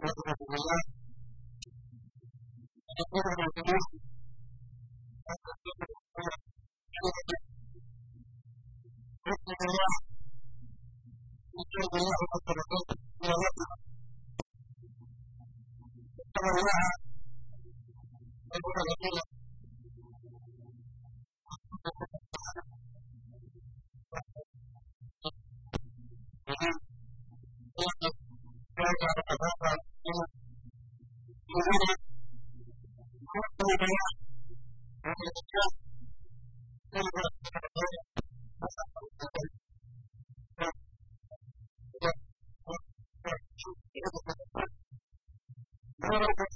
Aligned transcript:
Gracias. 0.00 0.32
Thank 46.02 46.22
you. 46.22 46.51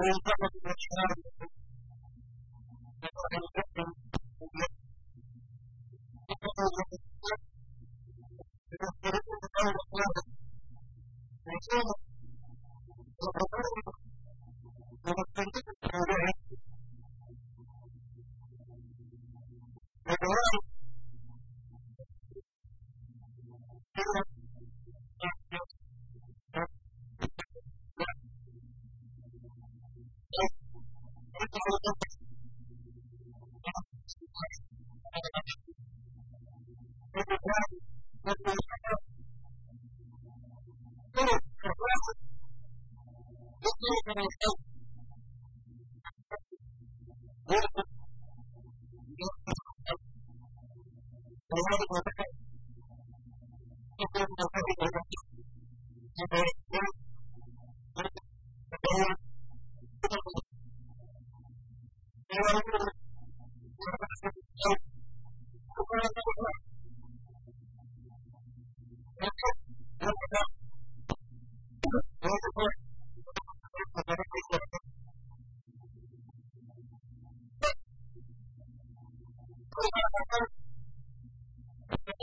All 0.00 1.19
Thank 51.50 51.64
you. 52.18 52.19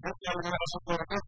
Gracias. 0.00 1.27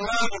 God 0.00 0.40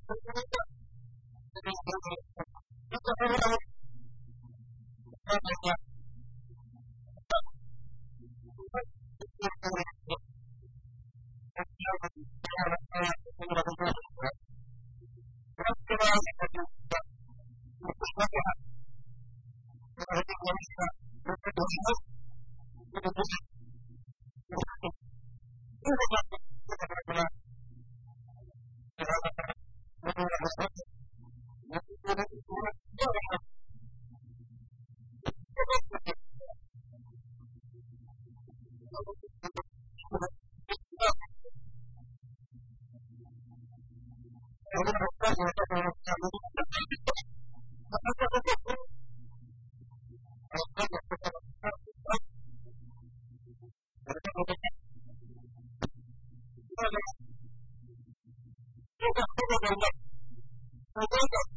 Thank 56.81 56.97
you. 60.97 61.50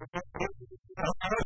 I 0.00 0.06
don't 0.98 1.16
know. 1.22 1.45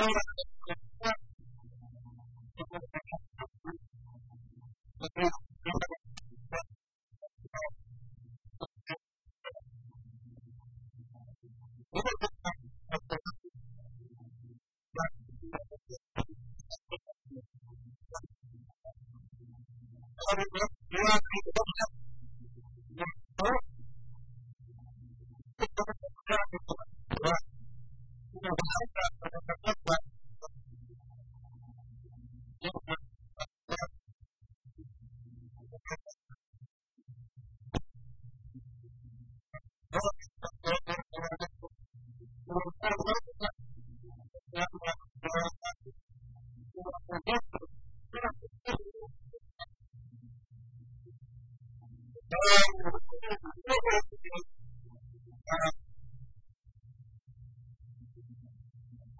Thank 0.00 0.10
you. 0.14 0.49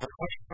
The 0.00 0.08
question 0.18 0.49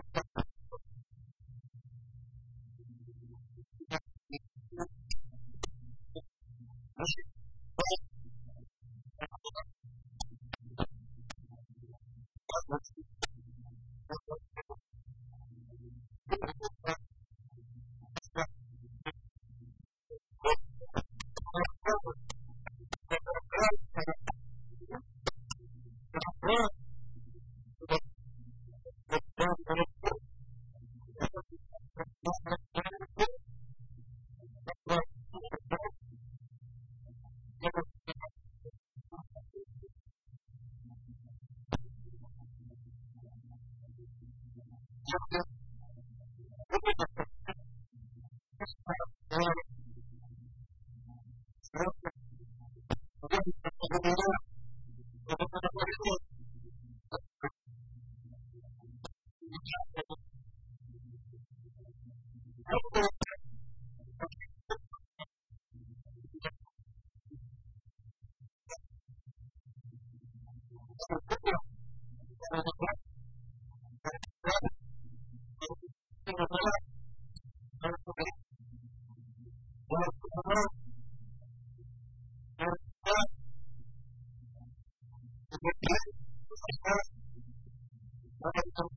Thank 88.54 88.95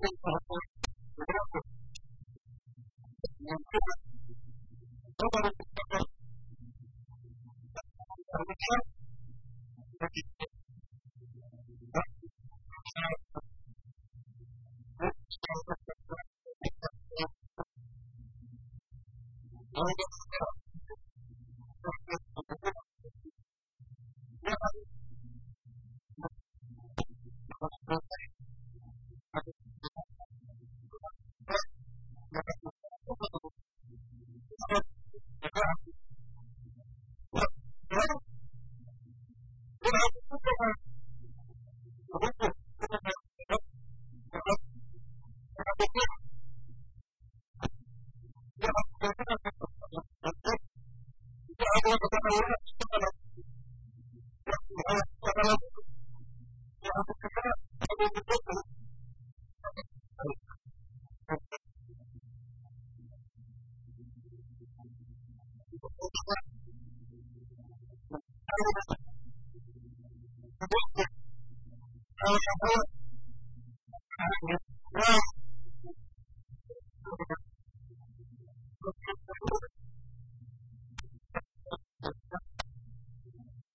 Thank 0.00 0.12
you. 0.26 0.67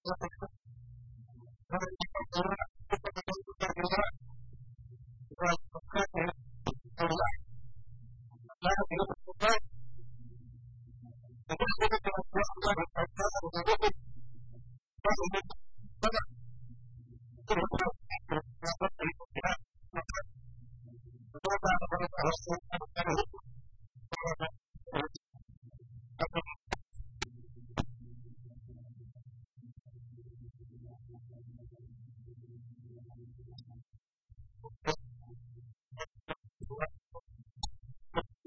Thank 0.06 0.32
you. 0.42 0.43